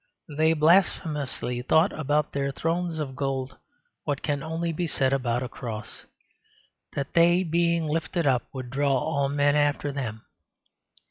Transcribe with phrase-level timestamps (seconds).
[0.35, 3.57] They blasphemously thought about their thrones of gold
[4.03, 6.05] what can only be said about a cross
[6.95, 10.25] that they, being lifted up, would draw all men after them.